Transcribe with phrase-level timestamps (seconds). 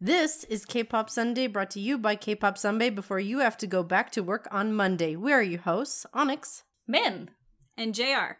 [0.00, 3.82] This is K-Pop Sunday brought to you by K-Pop Sunday before you have to go
[3.82, 5.16] back to work on Monday.
[5.16, 6.62] We are your hosts, Onyx.
[6.86, 7.30] Min.
[7.76, 8.38] And JR.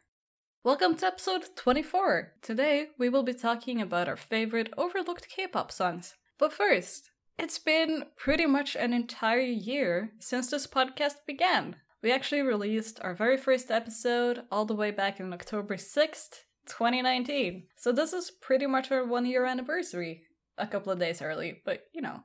[0.62, 2.34] Welcome to episode 24.
[2.42, 6.14] Today we will be talking about our favorite overlooked K-pop songs.
[6.38, 7.10] But first,
[7.40, 11.74] it's been pretty much an entire year since this podcast began.
[12.04, 17.64] We actually released our very first episode all the way back in October 6th, 2019.
[17.74, 20.22] So this is pretty much our one year anniversary.
[20.58, 22.22] A couple of days early, but you know,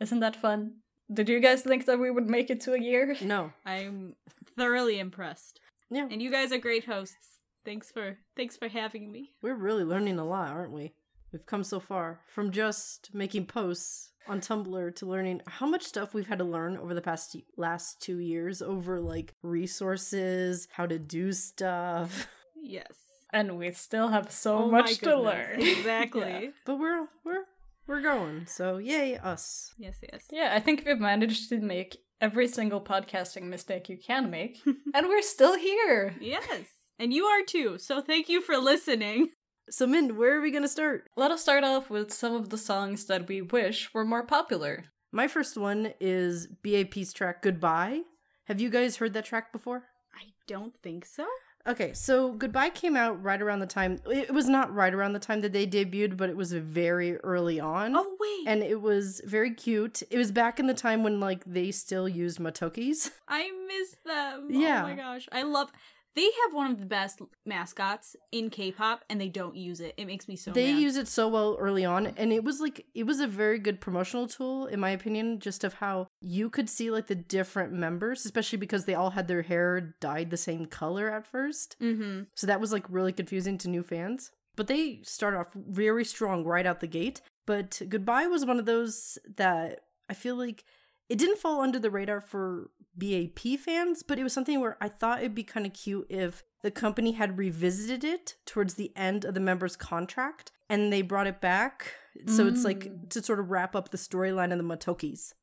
[0.00, 0.74] isn't that fun?
[1.12, 3.16] Did you guys think that we would make it to a year?
[3.22, 3.52] No.
[3.66, 4.14] I'm
[4.56, 5.60] thoroughly impressed.
[5.90, 6.06] Yeah.
[6.10, 7.40] And you guys are great hosts.
[7.64, 9.32] Thanks for thanks for having me.
[9.42, 10.92] We're really learning a lot, aren't we?
[11.32, 16.14] We've come so far from just making posts on Tumblr to learning how much stuff
[16.14, 20.98] we've had to learn over the past last 2 years over like resources, how to
[20.98, 22.28] do stuff.
[22.60, 22.92] Yes.
[23.30, 25.60] And we still have so Oh much to learn.
[25.60, 26.20] Exactly.
[26.22, 26.50] Yeah.
[26.64, 27.44] But we're we're
[27.88, 28.46] we're going.
[28.46, 29.72] So, yay us.
[29.78, 30.26] Yes, yes.
[30.30, 34.60] Yeah, I think we've managed to make every single podcasting mistake you can make,
[34.94, 36.14] and we're still here.
[36.20, 36.66] Yes.
[36.98, 37.78] And you are too.
[37.78, 39.30] So thank you for listening.
[39.70, 41.04] So, Min, where are we going to start?
[41.16, 44.86] Let us start off with some of the songs that we wish were more popular.
[45.12, 48.02] My first one is BAP's track Goodbye.
[48.44, 49.84] Have you guys heard that track before?
[50.14, 51.26] I don't think so.
[51.66, 53.98] Okay, so Goodbye came out right around the time.
[54.10, 57.60] It was not right around the time that they debuted, but it was very early
[57.60, 57.94] on.
[57.94, 58.48] Oh wait.
[58.48, 60.02] And it was very cute.
[60.10, 63.10] It was back in the time when like they still used Matokis.
[63.28, 64.48] I miss them.
[64.50, 64.84] Oh yeah.
[64.84, 65.28] Oh my gosh.
[65.30, 65.70] I love
[66.14, 69.94] they have one of the best mascots in K-pop and they don't use it.
[69.96, 70.82] It makes me so they mad.
[70.82, 73.80] use it so well early on, and it was like it was a very good
[73.80, 78.24] promotional tool, in my opinion, just of how you could see like the different members,
[78.24, 81.76] especially because they all had their hair dyed the same color at first.
[81.80, 82.26] Mhm.
[82.34, 84.30] So that was like really confusing to new fans.
[84.56, 87.20] But they started off very strong right out the gate.
[87.46, 90.64] But Goodbye was one of those that I feel like
[91.08, 94.88] it didn't fall under the radar for BAP fans, but it was something where I
[94.88, 99.24] thought it'd be kind of cute if the company had revisited it towards the end
[99.24, 101.94] of the member's contract and they brought it back.
[102.26, 103.08] So it's like mm.
[103.10, 105.34] to sort of wrap up the storyline of the Matokis.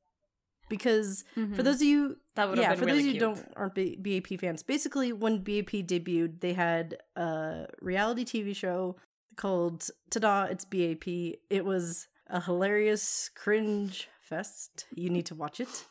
[0.67, 1.61] Because for mm-hmm.
[1.61, 3.95] those of you That would have yeah, for really those of you don't aren't B-
[3.95, 8.95] BAP fans, basically when BAP debuted, they had a reality TV show
[9.35, 11.07] called "Tada, It's BAP."
[11.49, 14.85] It was a hilarious cringe fest.
[14.95, 15.85] You need to watch it.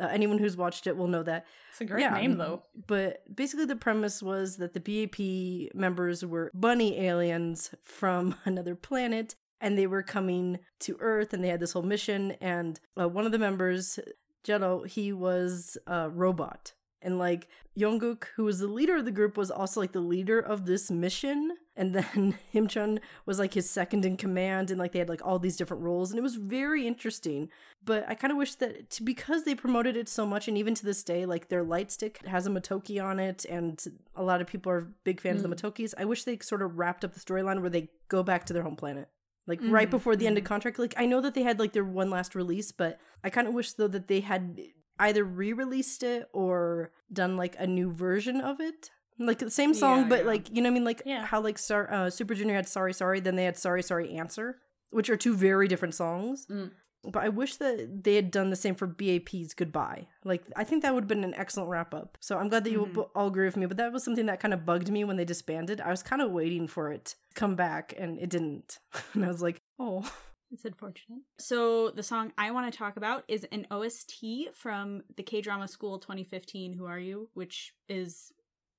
[0.00, 1.46] Uh, anyone who's watched it will know that.
[1.70, 2.62] It's a great Yeah, name, though.
[2.86, 9.34] But basically, the premise was that the BAP members were bunny aliens from another planet,
[9.60, 12.32] and they were coming to Earth, and they had this whole mission.
[12.40, 13.98] And uh, one of the members,
[14.46, 16.72] Zelo, he was a robot.
[17.00, 17.46] And like
[17.78, 20.90] Yongguk, who was the leader of the group, was also like the leader of this
[20.90, 21.56] mission.
[21.76, 25.38] And then Himchan was like his second in command, and like they had like all
[25.38, 27.50] these different roles, and it was very interesting.
[27.84, 30.74] But I kind of wish that to, because they promoted it so much, and even
[30.74, 33.82] to this day, like their light stick has a Matoki on it, and
[34.16, 35.60] a lot of people are big fans of the mm.
[35.60, 35.94] Matokis.
[35.96, 38.64] I wish they sort of wrapped up the storyline where they go back to their
[38.64, 39.08] home planet.
[39.46, 40.48] Like right mm, before the end of mm.
[40.48, 40.78] contract.
[40.78, 43.54] Like I know that they had like their one last release, but I kind of
[43.54, 44.60] wish though that they had
[44.98, 48.90] either re-released it or done like a new version of it.
[49.18, 50.26] Like the same song, Yeah, but yeah.
[50.26, 51.24] like you know what I mean, like Yeah.
[51.26, 54.58] how like Sar- uh, Super Junior had "Sorry Sorry," then they had "Sorry Sorry Answer,"
[54.90, 56.46] which are two very different songs.
[56.46, 56.70] Mm.
[57.04, 60.82] But I wish that they had done the same for BAP's "Goodbye." Like I think
[60.82, 62.16] that would have been an excellent wrap up.
[62.20, 63.00] So I'm glad that you Mm-hmm.
[63.16, 63.66] all agree with me.
[63.66, 65.80] But that was something that kind of bugged me when they disbanded.
[65.80, 68.78] I was kind of waiting for it to come back, and it didn't.
[69.14, 70.08] and I was like, oh.
[70.50, 71.20] It's unfortunate.
[71.38, 75.68] So the song I want to talk about is an OST from the K drama
[75.68, 76.72] School 2015.
[76.72, 77.28] Who are you?
[77.34, 78.32] Which is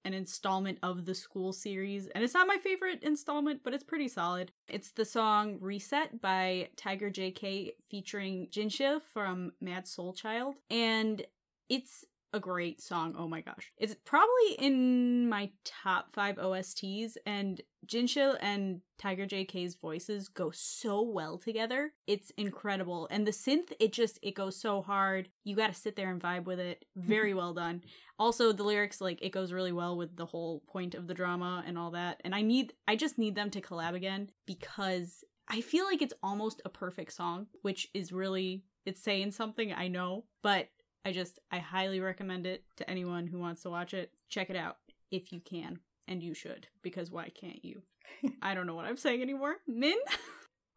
[0.05, 4.07] an installment of the school series, and it's not my favorite installment, but it's pretty
[4.07, 4.51] solid.
[4.67, 11.21] It's the song "Reset" by Tiger JK featuring Jinsil from Mad Soul Child, and
[11.67, 13.15] it's a great song.
[13.17, 13.71] Oh my gosh.
[13.77, 21.01] It's probably in my top five OSTs, and Jinsil and Tiger JK's voices go so
[21.01, 21.93] well together.
[22.07, 23.07] It's incredible.
[23.09, 25.29] And the synth, it just it goes so hard.
[25.43, 26.85] You gotta sit there and vibe with it.
[26.95, 27.83] Very well done.
[28.17, 31.63] Also, the lyrics, like, it goes really well with the whole point of the drama
[31.65, 32.21] and all that.
[32.23, 36.13] And I need I just need them to collab again because I feel like it's
[36.21, 40.69] almost a perfect song, which is really it's saying something, I know, but
[41.05, 44.11] I just I highly recommend it to anyone who wants to watch it.
[44.29, 44.77] Check it out
[45.11, 47.81] if you can, and you should because why can't you?
[48.41, 49.55] I don't know what I'm saying anymore.
[49.67, 49.97] Min,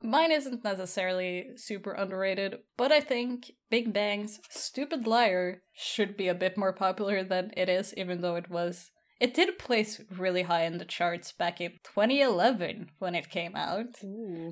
[0.02, 6.34] Mine isn't necessarily super underrated, but I think Big Bang's Stupid Liar should be a
[6.34, 8.90] bit more popular than it is, even though it was.
[9.20, 13.94] It did place really high in the charts back in 2011 when it came out,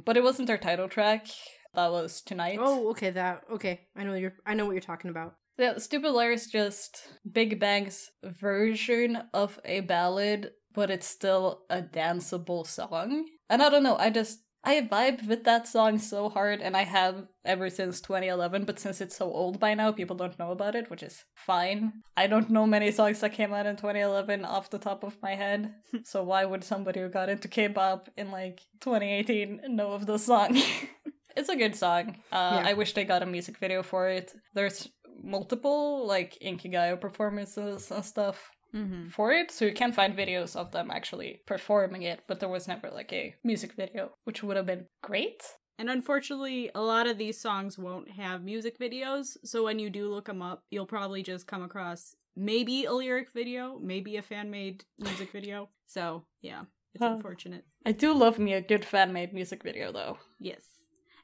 [0.05, 1.27] but it wasn't their title track.
[1.75, 2.59] That was tonight.
[2.61, 3.81] Oh, okay, that okay.
[3.97, 4.35] I know you're.
[4.45, 5.35] I know what you're talking about.
[5.59, 11.83] Yeah, Stupid Liar is just Big Bang's version of a ballad, but it's still a
[11.83, 13.27] danceable song.
[13.49, 16.85] And I don't know, I just I vibe with that song so hard, and I
[16.85, 18.65] have ever since 2011.
[18.65, 22.03] But since it's so old by now, people don't know about it, which is fine.
[22.15, 25.35] I don't know many songs that came out in 2011 off the top of my
[25.35, 25.75] head.
[26.05, 30.61] so why would somebody who got into K-pop in like 2018 know of the song?
[31.37, 32.17] it's a good song.
[32.33, 32.71] Uh, Yeah.
[32.71, 34.35] I wish they got a music video for it.
[34.55, 34.89] There's
[35.23, 39.09] multiple like Inkigayo performances and stuff Mm-hmm.
[39.09, 42.69] for it, so you can find videos of them actually performing it, but there was
[42.69, 45.43] never like a music video, which would have been great.
[45.77, 50.09] And unfortunately, a lot of these songs won't have music videos, so when you do
[50.09, 54.53] look them up, you'll probably just come across maybe a lyric video, maybe a fan
[54.53, 55.69] made music video.
[55.87, 56.63] So, yeah,
[56.95, 57.15] it's Huh.
[57.17, 57.65] unfortunate.
[57.85, 60.19] I do love me a good fan made music video though.
[60.39, 60.63] Yes.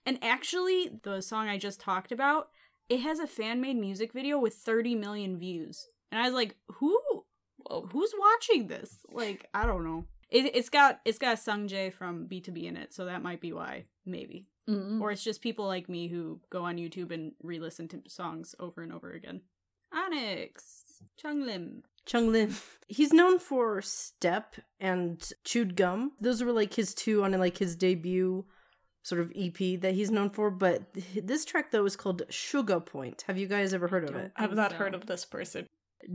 [0.07, 2.49] And actually, the song I just talked about,
[2.89, 5.89] it has a fan made music video with 30 million views.
[6.13, 6.99] And I was like, who
[7.91, 9.01] who's watching this?
[9.11, 10.05] Like, I don't know.
[10.31, 13.53] It, it's got it's got Sung Jae from BTOB in it, so that might be
[13.53, 14.47] why, maybe.
[14.69, 15.01] Mm.
[15.01, 18.83] Or it's just people like me who go on YouTube and re-listen to songs over
[18.83, 19.43] and over again.
[19.93, 21.83] Onyx, Chunglim.
[22.05, 22.55] Chung Lim.
[22.87, 26.13] He's known for Step and Chewed Gum.
[26.21, 28.45] Those were like his two on like his debut
[29.07, 30.51] sort of EP that he's known for.
[30.51, 30.83] But
[31.15, 33.23] this track though is called Sugar Point.
[33.29, 34.33] Have you guys ever heard of it?
[34.37, 34.79] I've not so.
[34.79, 35.69] heard of this person.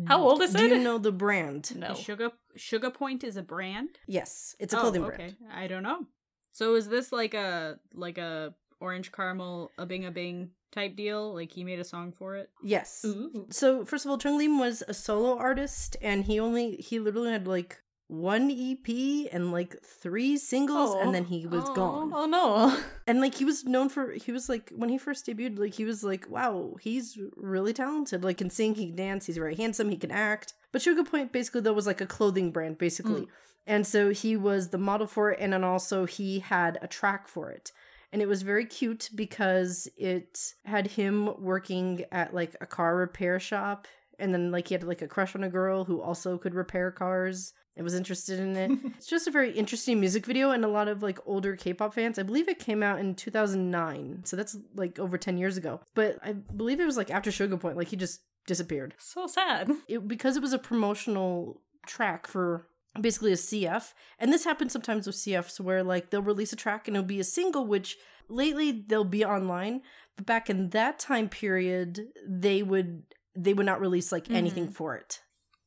[0.07, 0.57] How old is it?
[0.57, 0.71] Do it?
[0.71, 1.73] you know the brand?
[1.75, 1.95] No.
[1.95, 3.89] Sugar Sugar Point is a brand.
[4.07, 5.15] Yes, it's a Oh, clothing okay.
[5.15, 5.35] brand.
[5.53, 6.05] I don't know.
[6.51, 11.33] So is this like a like a orange caramel a bing a bing type deal?
[11.33, 12.49] Like he made a song for it?
[12.61, 13.05] Yes.
[13.05, 13.47] Ooh.
[13.51, 17.31] So first of all, Chung Lim was a solo artist, and he only he literally
[17.31, 20.99] had like one EP and like three singles, Oh.
[20.99, 21.73] and then he oh, was Aw.
[21.73, 22.11] gone.
[22.13, 22.77] Oh no.
[23.07, 25.85] And like he was known for he was like when he first debuted, like he
[25.85, 28.23] was like, wow, he's really talented.
[28.23, 30.53] Like can sing, he can dance, he's very handsome, he can act.
[30.71, 33.21] But Sugar Point basically though was like a clothing brand, basically.
[33.21, 33.27] Mm.
[33.65, 37.27] And so he was the model for it, and then also he had a track
[37.27, 37.71] for it.
[38.11, 43.39] And it was very cute because it had him working at like a car repair
[43.39, 43.87] shop.
[44.19, 46.91] And then like he had like a crush on a girl who also could repair
[46.91, 48.71] cars and was interested in it.
[48.97, 52.19] it's just a very interesting music video and a lot of like older K-pop fans.
[52.19, 54.21] I believe it came out in 2009.
[54.25, 55.81] So that's like over 10 years ago.
[55.93, 59.69] But I believe it was like after Sugar Point like he just disappeared so sad.
[59.87, 62.67] it because it was a promotional track for
[62.99, 63.93] basically a CF.
[64.19, 67.19] And this happens sometimes with CFs where like they'll release a track and it'll be
[67.19, 67.97] a single, which
[68.27, 69.81] lately they'll be online.
[70.17, 73.03] But back in that time period, they would
[73.33, 74.73] they would not release like anything mm.
[74.73, 75.21] for it.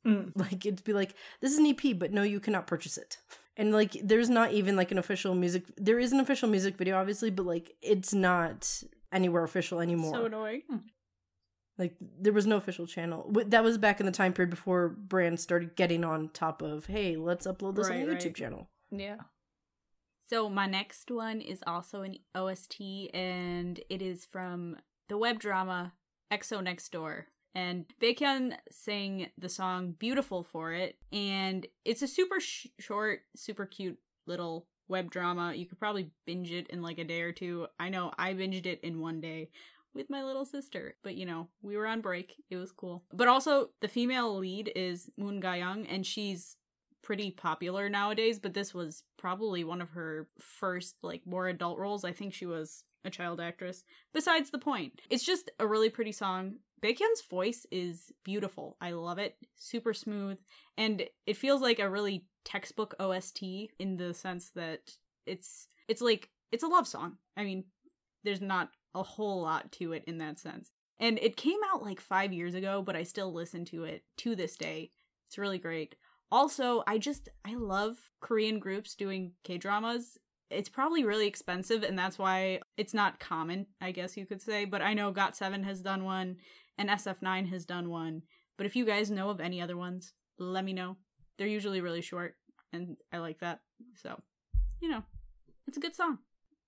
[0.07, 0.33] Mm.
[0.35, 3.19] Like it'd be like, this is an EP, but no, you cannot purchase it.
[3.57, 6.97] And like there's not even like an official music there is an official music video,
[6.99, 10.13] obviously, but like it's not anywhere official anymore.
[10.15, 10.63] So annoying.
[11.79, 13.31] Like there was no official channel.
[13.47, 17.17] That was back in the time period before brands started getting on top of, hey,
[17.17, 18.35] let's upload this on Right, a YouTube right.
[18.35, 18.69] channel.
[18.91, 19.17] Yeah.
[20.31, 22.81] So my next one is also an OST,
[23.13, 24.77] and it is from
[25.09, 25.93] the web drama
[26.33, 27.27] EXO Next Door.
[27.55, 33.65] And Baekhyun sang the song "Beautiful" for it, and it's a super sh- short, super
[33.67, 35.55] cute little web drama.
[35.55, 37.67] You could probably binge it in like a day or two.
[37.79, 39.51] I know I binged it in one day
[39.95, 42.35] with my little sister, but you know we were on break.
[42.51, 43.05] It was cool.
[43.13, 46.57] But also the female lead is Moon Ga-young, and she's
[47.03, 52.05] pretty popular nowadays, but this was probably one of her first like more adult roles.
[52.05, 53.85] I think she was a child actress.
[54.13, 55.03] Besides the point.
[55.11, 56.57] It's just a really pretty song.
[56.85, 58.77] Baekhyun's voice is beautiful.
[58.79, 59.37] I love it.
[59.57, 60.39] Super smooth
[60.77, 63.43] and it feels like a really textbook OST
[63.79, 64.81] in the sense that
[65.25, 67.17] it's it's like it's a love song.
[67.39, 67.65] I mean,
[68.23, 70.73] there's not a whole lot to it in that sense.
[71.01, 74.37] And it came out like 5 years ago, but I still listen to it to
[74.37, 74.93] this day.
[75.27, 75.97] It's really great.
[76.31, 80.19] Also, I just I love Korean groups doing K-dramas.
[80.51, 84.67] It's probably really expensive and that's why it's not common, I guess you could say,
[84.67, 86.37] but I know GOT7 has done one
[86.79, 88.23] and SF9 has done one.
[88.57, 90.97] But if you guys know of any other ones, let me know.
[91.39, 92.35] They're usually really short
[92.73, 93.61] and I like that.
[93.97, 94.21] So,
[94.81, 95.03] you know,
[95.67, 96.19] it's a good song.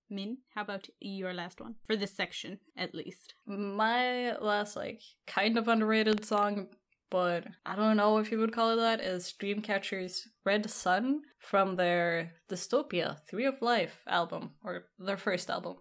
[0.09, 1.75] Min, how about your last one?
[1.85, 3.33] For this section, at least.
[3.45, 6.67] My last, like, kind of underrated song,
[7.11, 11.75] but I don't know if you would call it that, is Dreamcatcher's Red Sun from
[11.75, 15.75] their Dystopia 3 of Life album, or their first album.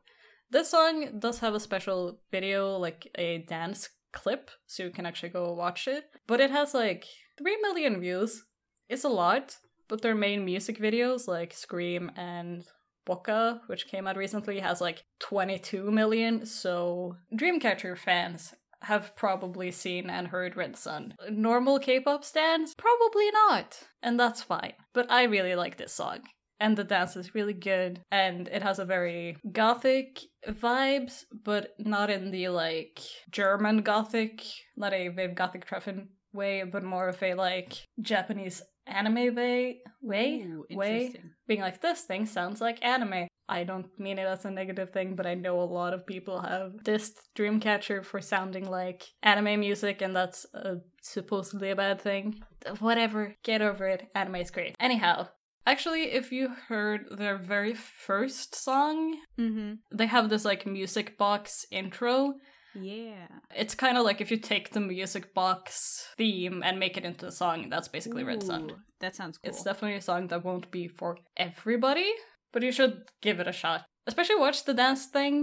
[0.51, 5.29] This song does have a special video, like a dance clip, so you can actually
[5.29, 6.05] go watch it.
[6.27, 7.05] But it has like
[7.39, 8.43] 3 million views.
[8.89, 9.57] It's a lot,
[9.89, 12.65] but their main music videos, like Scream and
[13.05, 16.47] Boca, which came out recently, has like 22 million.
[16.47, 21.15] So Dreamcatcher fans have probably seen and heard Red Sun.
[21.31, 22.75] Normal K-pop stands?
[22.75, 23.81] Probably not.
[24.03, 24.75] And that's fine.
[24.93, 26.21] But I really like this song.
[26.59, 32.09] And the dance is really good, and it has a very gothic vibes, but not
[32.09, 34.43] in the like German gothic,
[34.77, 40.43] not a very gothic Treffen way, but more of a like Japanese anime way way
[40.43, 41.13] Ooh, way.
[41.47, 43.29] being like this thing sounds like anime.
[43.49, 46.41] I don't mean it as a negative thing but i know a lot of people
[46.41, 52.41] have dissed dreamcatcher for sounding like anime music and that's uh, supposedly a bad thing.
[52.81, 53.37] Whatever.
[53.45, 54.09] Get over it.
[54.15, 54.75] Anime is great.
[54.81, 55.29] Anyhow
[55.67, 59.75] actually if you heard their very first song Mm-hmm.
[59.99, 62.35] they have this like music box intro
[62.75, 63.27] Yeah.
[63.55, 67.27] it's kind of like if you take the music box theme and make it into
[67.27, 68.71] a song that's basically red sun
[69.01, 69.49] That sounds cool.
[69.49, 72.11] it's definitely a song that won't be for everybody,
[72.53, 73.81] but you should give it a shot.
[74.07, 75.37] Especially watch the dance thing,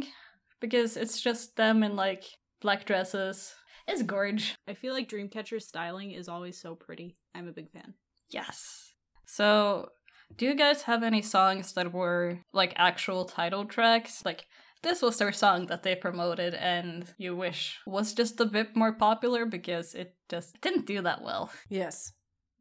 [0.60, 2.24] because it's just them in like
[2.62, 3.54] black dresses.
[3.88, 4.56] It's gorge.
[4.68, 7.16] I feel like Dreamcatcher's styling is always so pretty.
[7.36, 7.94] I'm a big fan.
[8.32, 8.58] Yes.
[9.28, 9.90] So,
[10.38, 14.24] do you guys have any songs that were like actual title tracks?
[14.26, 14.46] Like,
[14.82, 18.92] this was their song that they promoted and you wish was just a bit more
[18.94, 21.52] popular because it just didn't do that well.
[21.70, 22.12] Yes.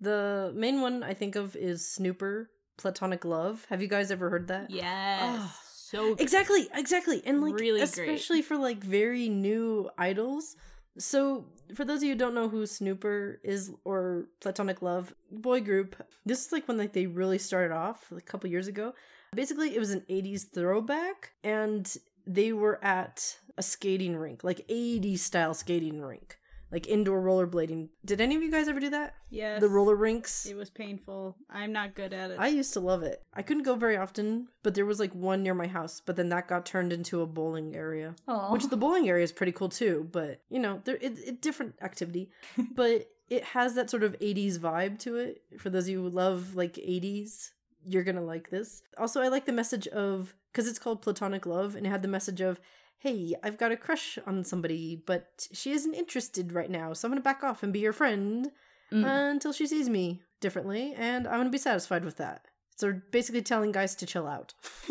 [0.00, 2.46] The main one I think of is Snuper,
[2.78, 3.66] Platonic Love.
[3.70, 4.70] Have you guys ever heard that?
[4.70, 5.38] Yes.
[5.40, 5.54] Oh.
[5.64, 6.20] so good.
[6.20, 7.22] Exactly, exactly.
[7.24, 7.82] And like Really great.
[7.82, 10.56] especially for like very new idols.
[10.98, 15.60] So for those of you who don't know who Snuper is or Platonic Love, boy
[15.60, 15.96] group,
[16.26, 18.94] this is like when like they really started off like, a couple years ago.
[19.34, 21.96] Basically it was an 80s throwback and
[22.26, 26.36] they were at a skating rink, like 80s style skating rink.
[26.72, 27.90] Like indoor rollerblading.
[28.04, 29.14] Did any of you guys ever do that?
[29.28, 29.60] Yes.
[29.60, 30.46] The roller rinks?
[30.46, 31.36] It was painful.
[31.50, 32.38] I'm not good at it.
[32.40, 33.22] I used to love it.
[33.34, 36.30] I couldn't go very often, but there was like one near my house, but then
[36.30, 38.14] that got turned into a bowling area.
[38.26, 41.42] Oh, Which the bowling area is pretty cool too, but you know, there it, it
[41.42, 42.30] different activity,
[42.74, 45.42] but it has that sort of 80s vibe to it.
[45.58, 47.50] For those of you who love like 80s,
[47.86, 48.82] you're going to like this.
[48.96, 52.08] Also, I like the message of cuz it's called platonic love and it had the
[52.08, 52.60] message of
[53.02, 57.10] Hey, I've got a crush on somebody, but she isn't interested right now, so I'm
[57.12, 58.50] gonna back off and be your friend
[58.92, 59.30] Mm.
[59.32, 62.44] until she sees me differently, and I'm gonna be satisfied with that.
[62.76, 64.54] So basically telling guys to chill out.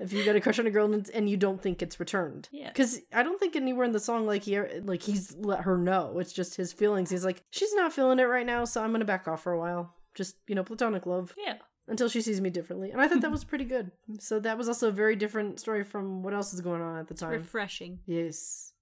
[0.00, 2.48] if you got a crush on a girl and, and you don't think it's returned.
[2.52, 2.68] Yeah.
[2.68, 6.18] Because I don't think anywhere in the song like he like he's let her know.
[6.18, 7.10] It's just his feelings.
[7.10, 9.58] He's like, she's not feeling it right now, so I'm gonna back off for a
[9.58, 9.94] while.
[10.14, 11.56] Just you know, platonic love yeah.
[11.86, 12.90] Until she sees me differently.
[12.90, 13.90] And I thought that was pretty good.
[14.18, 17.08] So that was also a very different story from what else is going on at
[17.08, 17.32] the time.
[17.32, 17.98] Refreshing.
[18.06, 18.72] yes.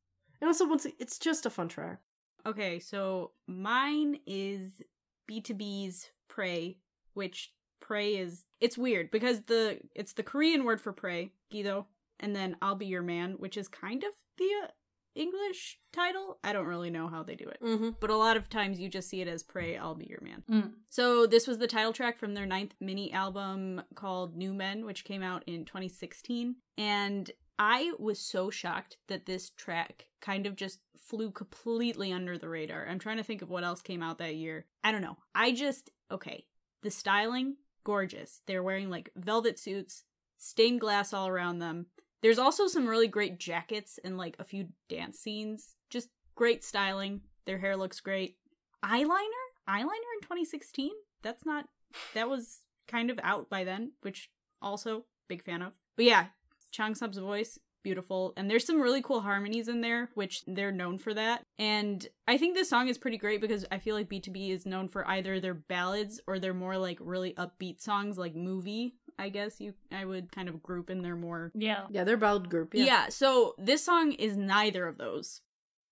[0.40, 2.00] And also, once it's just a fun track.
[2.44, 4.82] Okay, so mine is
[5.30, 6.78] BTOB's pray,
[7.14, 11.87] which pray is it's weird because the it's the Korean word for pray, Gido,
[12.18, 14.68] and then I'll be your man, which is kind of the uh,
[15.14, 16.38] English title.
[16.42, 17.59] I don't really know how they do it.
[17.62, 17.90] Mm-hmm.
[18.00, 20.42] But a lot of times you just see it as Pray, I'll Be Your Man.
[20.50, 20.73] Mm.
[20.88, 25.04] So this was the title track from their ninth mini album called New Men, which
[25.04, 26.57] came out in 2016.
[26.78, 32.49] And I was so shocked that this track kind of just flew completely under the
[32.49, 32.87] radar.
[32.88, 34.66] I'm trying to think of what else came out that year.
[34.83, 35.19] I don't know.
[35.35, 36.47] I just, okay.
[36.83, 38.42] The styling, gorgeous.
[38.47, 40.04] They're wearing like velvet suits,
[40.38, 41.87] stained glass all around them.
[42.22, 45.74] There's also some really great jackets and like a few dance scenes.
[45.90, 47.22] Just great styling.
[47.46, 48.36] Their hair looks great.
[48.84, 49.46] Eyeliner?
[49.68, 50.90] Eyeliner in 2016?
[51.22, 51.66] That's not
[52.14, 55.72] that was kind of out by then, which also big fan of.
[55.96, 56.26] But yeah,
[56.70, 58.32] Chang Sub's voice, beautiful.
[58.36, 61.44] And there's some really cool harmonies in there, which they're known for that.
[61.58, 64.88] And I think this song is pretty great because I feel like BTOB is known
[64.88, 68.94] for either their ballads or their more like really upbeat songs like movie.
[69.22, 71.86] I guess you I would kind of group in their more Yeah.
[71.90, 72.74] Yeah, they're a ballad group.
[72.74, 72.84] yeah.
[72.84, 73.08] Yeah.
[73.08, 75.40] so this song is neither of those.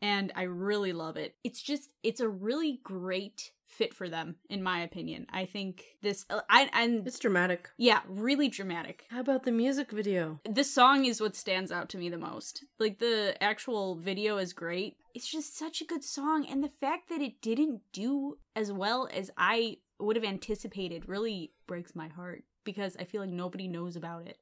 [0.02, 1.34] And I really love it.
[1.44, 5.26] It's just it's a really great fit for them in my opinion.
[5.30, 7.68] I think this uh, I and It's dramatic.
[7.76, 9.04] yeah, really dramatic.
[9.10, 10.40] How about the music video?
[10.48, 12.64] This song is what stands out to me the most.
[12.78, 14.96] Like the actual video is great.
[15.14, 19.06] It's just such a good song and the fact that it didn't do as well
[19.12, 23.96] as I would have anticipated really breaks my heart because I feel like nobody knows
[23.96, 24.38] about it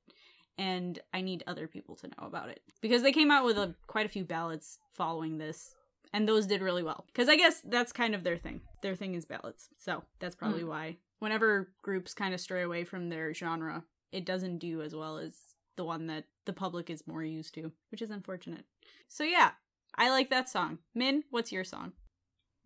[0.56, 3.74] and I need other people to know about it because they came out with a,
[3.86, 5.74] quite a few ballads following this
[6.12, 8.62] and those did really well because I guess that's kind of their thing.
[8.82, 9.68] Their thing is ballads.
[9.76, 10.68] So, that's probably hmm.
[10.68, 15.18] why whenever groups kind of stray away from their genre, it doesn't do as well
[15.18, 15.34] as
[15.76, 18.64] the one that the public is more used to, which is unfortunate.
[19.08, 19.52] So yeah,
[19.96, 20.78] I like that song.
[20.94, 21.92] Min, what's your song?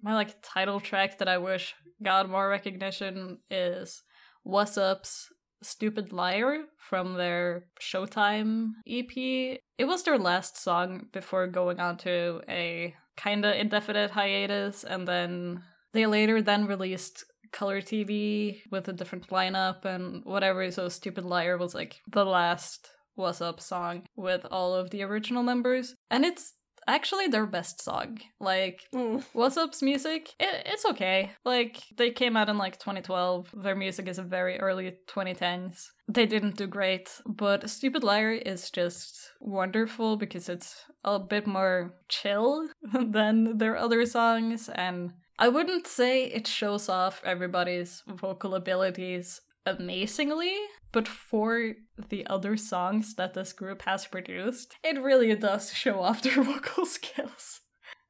[0.00, 4.02] My like title track that I wish got more recognition is
[4.42, 5.30] What's Up's
[5.62, 9.16] Stupid Liar from their Showtime EP.
[9.16, 15.62] It was their last song before going on to a kinda indefinite hiatus, and then
[15.92, 20.71] they later then released color TV with a different lineup and whatever.
[20.71, 25.42] So Stupid Liar was like the last What's Up song with all of the original
[25.42, 25.95] members.
[26.11, 26.54] And it's
[26.86, 28.18] actually their best song.
[28.40, 29.24] Like, Mm.
[29.32, 31.32] What's Up's music, it, it's okay.
[31.44, 33.50] Like, they came out in like 2012.
[33.54, 35.90] Their music is a very early 2010s.
[36.08, 41.94] They didn't do great, but Stupid Liar is just wonderful because it's a bit more
[42.08, 44.68] chill than their other songs.
[44.68, 50.54] And I wouldn't say it shows off everybody's vocal abilities amazingly,
[50.92, 51.72] but for
[52.08, 56.87] the other songs that this group has produced, it really does show off their vocal
[56.87, 57.61] skills.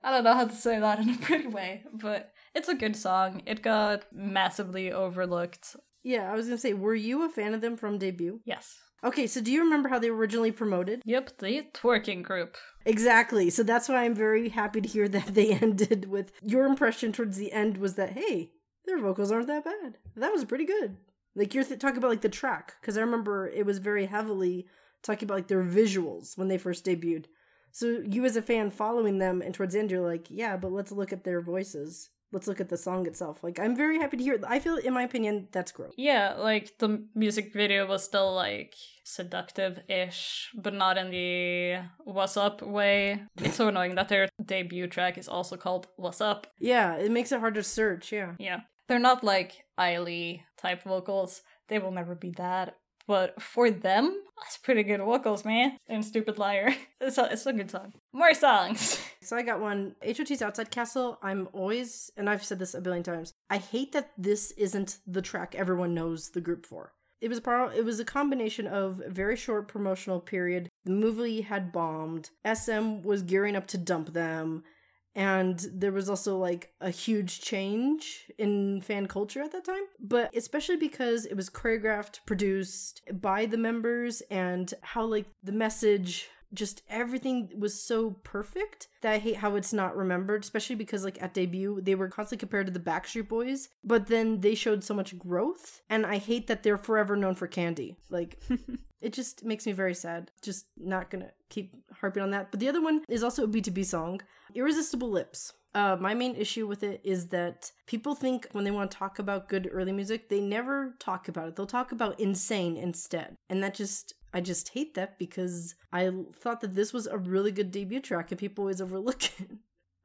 [0.02, 2.96] I don't know how to say that in a pretty way, but it's a good
[2.96, 3.42] song.
[3.46, 5.76] It got massively overlooked.
[6.02, 8.40] Yeah, I was gonna say, were you a fan of them from debut?
[8.44, 8.78] Yes.
[9.04, 11.02] Okay, so do you remember how they were originally promoted?
[11.04, 12.56] Yep, the twerking group.
[12.84, 13.50] Exactly.
[13.50, 17.36] So that's why I'm very happy to hear that they ended with your impression towards
[17.36, 18.50] the end was that hey,
[18.86, 19.98] their vocals aren't that bad.
[20.16, 20.96] That was pretty good.
[21.34, 24.66] Like you're th- talking about like the track because I remember it was very heavily
[25.02, 27.26] talking about like their visuals when they first debuted.
[27.72, 30.72] So you as a fan following them and towards the end you're like, yeah, but
[30.72, 32.10] let's look at their voices.
[32.32, 33.42] Let's look at the song itself.
[33.42, 34.40] Like I'm very happy to hear.
[34.46, 35.92] I feel, in my opinion, that's growth.
[35.98, 38.74] Yeah, like the music video was still like
[39.04, 43.22] seductive ish, but not in the what's up way.
[43.36, 46.46] It's so annoying that their debut track is also called What's Up.
[46.58, 48.12] Yeah, it makes it hard to search.
[48.12, 48.32] Yeah.
[48.38, 48.60] Yeah.
[48.88, 51.42] They're not like Ailee type vocals.
[51.68, 52.76] They will never be that.
[53.06, 55.76] But for them, that's pretty good vocals, man.
[55.88, 56.74] And Stupid Liar.
[57.00, 57.92] It's a, it's a good song.
[58.12, 59.00] More songs.
[59.24, 59.94] So I got one.
[60.04, 61.16] HOT's Outside Castle.
[61.22, 63.32] I'm always, and I've said this a billion times.
[63.48, 66.92] I hate that this isn't the track everyone knows the group for.
[67.20, 67.76] It was part.
[67.76, 70.68] It was a combination of very short promotional period.
[70.84, 72.30] The movie had bombed.
[72.44, 74.64] SM was gearing up to dump them,
[75.14, 79.84] and there was also like a huge change in fan culture at that time.
[80.00, 86.30] But especially because it was choreographed, produced by the members, and how like the message
[86.54, 91.20] just everything was so perfect that I hate how it's not remembered, especially because like
[91.22, 94.94] at debut they were constantly compared to the Backstreet Boys, but then they showed so
[94.94, 97.96] much growth, and I hate that they're forever known for candy.
[98.10, 98.40] Like
[99.00, 100.30] it just makes me very sad.
[100.42, 102.50] Just not gonna keep harping on that.
[102.50, 104.20] But the other one is also a BTOB song,
[104.54, 105.52] Irresistible Lips.
[105.74, 109.18] Uh, my main issue with it is that people think when they want to talk
[109.18, 111.56] about good early music, they never talk about it.
[111.56, 113.36] They'll talk about insane instead.
[113.48, 117.52] And that just, I just hate that because I thought that this was a really
[117.52, 119.50] good debut track and people always overlook it.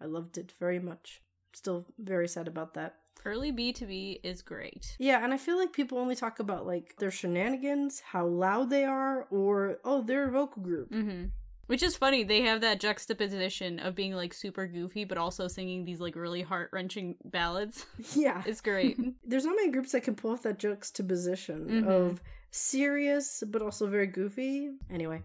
[0.02, 1.22] I loved it very much.
[1.54, 2.96] Still very sad about that.
[3.26, 4.96] Early BTOB is great.
[5.00, 8.84] Yeah, and I feel like people only talk about like their shenanigans, how loud they
[8.86, 10.92] are, or oh, they're a vocal group.
[10.92, 11.26] Mm-hmm.
[11.66, 12.24] Which is funny.
[12.24, 16.42] They have that juxtaposition of being like super goofy, but also singing these like really
[16.42, 17.86] heart wrenching ballads.
[18.16, 18.42] Yeah.
[18.46, 18.98] It's great.
[19.26, 21.88] There's not many groups that can pull off that juxtaposition Mhm.
[21.88, 24.72] of serious but also very goofy.
[24.92, 25.22] Anyway,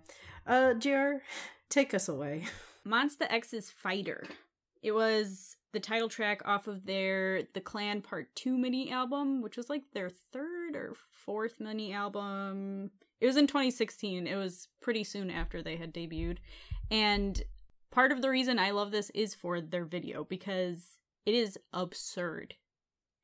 [0.46, 1.22] uh, JR,
[1.68, 2.44] take us away.
[2.86, 4.24] Monsta X's Fighter.
[4.82, 9.56] It was the title track off of their The Clan Part 2 mini album, which
[9.56, 12.90] was like their third or fourth mini album.
[13.20, 14.26] It was in 2016.
[14.26, 16.38] It was pretty soon after they had debuted.
[16.90, 17.40] And
[17.90, 22.54] part of the reason I love this is for their video because it is absurd.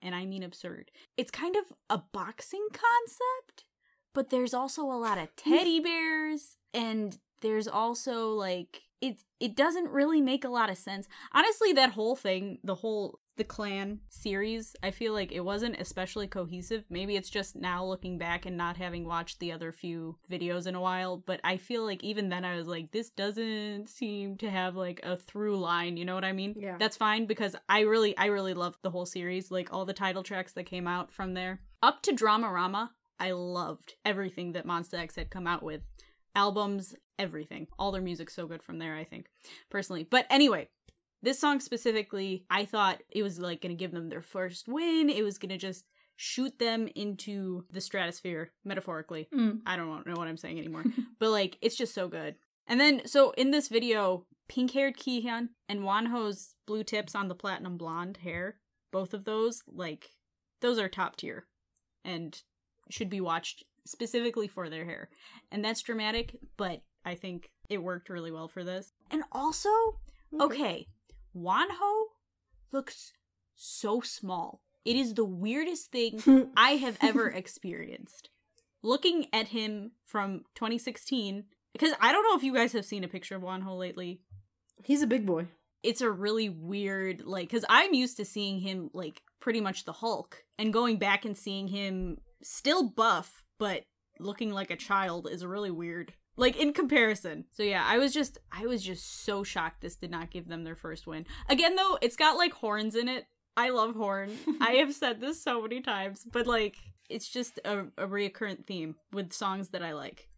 [0.01, 0.93] And I mean absurd.
[1.17, 3.65] It's kind of a boxing concept,
[4.19, 9.89] but there's also a lot of teddy bears and there's also like it it doesn't
[9.91, 11.07] really make a lot of sense.
[11.33, 16.27] Honestly, that whole thing, the whole the clan series, I feel like it wasn't especially
[16.27, 16.83] cohesive.
[16.91, 20.75] Maybe it's just now looking back and not having watched the other few videos in
[20.75, 24.51] a while, but I feel like even then I was like this doesn't seem to
[24.51, 26.57] have like a through line, you know what I mean?
[26.59, 26.77] Yeah.
[26.77, 30.25] That's fine because I really I really loved the whole series, like all the title
[30.25, 31.61] tracks that came out from there.
[31.81, 35.83] Up to Dramarama, I loved everything that Monsta X had come out with.
[36.35, 37.67] Albums, everything.
[37.79, 39.27] All their music's so good from there, I think,
[39.71, 40.07] personally.
[40.09, 40.69] But anyway,
[41.23, 45.11] this song specifically, I thought it was like gonna give them their first win.
[45.11, 45.85] It was gonna just
[46.17, 49.29] shoot them into the stratosphere, metaphorically.
[49.35, 49.61] Mm.
[49.67, 50.85] I don't know what I'm saying anymore.
[51.19, 52.37] but like, it's just so good.
[52.67, 57.35] And then, so in this video, pink haired Kihyun and Wonho's blue tips on the
[57.35, 58.57] platinum blonde hair,
[58.93, 60.11] both of those, like,
[60.61, 61.47] those are top tier
[62.05, 62.43] and
[62.91, 65.09] should be watched specifically for their hair.
[65.51, 68.93] And that's dramatic, but I think it worked really well for this.
[69.11, 69.71] And also,
[70.41, 70.87] okay,
[71.37, 72.05] Wonho
[72.73, 73.13] looks
[73.55, 74.61] so small.
[74.85, 78.31] It is the weirdest thing I have ever experienced.
[78.83, 83.09] looking at him from 2016, because I don't know if you guys have seen a
[83.09, 84.21] picture of Wonho lately.
[84.85, 85.47] He's a big boy.
[85.83, 89.93] It's a really weird, like, because I'm used to seeing him, like, pretty much the
[89.93, 93.85] Hulk, and going back and seeing him still buff, but
[94.21, 96.13] looking like a child is really weird.
[96.37, 97.47] Like in comparison.
[97.51, 100.63] So yeah, I was just I was just so shocked this did not give them
[100.63, 101.27] their first win.
[101.49, 103.27] Again though, it's got like horns in it.
[103.57, 104.31] I love horn.
[104.61, 106.77] I have said this so many times, but like
[107.11, 110.29] it's just a, a reoccurrent theme with songs that I like.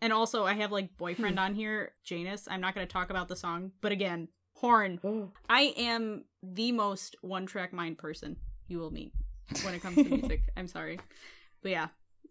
[0.00, 2.46] And also I have like boyfriend on here, Janus.
[2.48, 5.00] I'm not gonna talk about the song, but again, horn.
[5.04, 5.32] Oh.
[5.48, 8.36] I am the most one track mind person
[8.68, 9.12] you will meet
[9.64, 10.42] when it comes to music.
[10.56, 11.00] I'm sorry.
[11.62, 11.88] But yeah.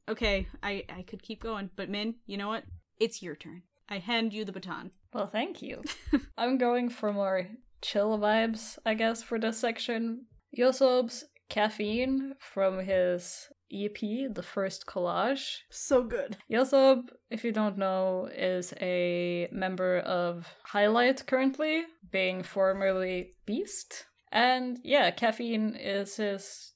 [0.09, 2.63] Okay, I I could keep going, but Min, you know what?
[2.99, 3.63] It's your turn.
[3.89, 4.91] I hand you the baton.
[5.13, 5.83] Well, thank you.
[6.37, 7.47] I'm going for more
[7.81, 10.25] chill vibes, I guess, for this section.
[10.57, 15.59] Yoseob's Caffeine from his EP, The First Collage.
[15.69, 16.37] So good.
[16.51, 24.05] Yoseob, if you don't know, is a member of Highlight currently, being formerly Beast.
[24.31, 26.73] And yeah, Caffeine is his.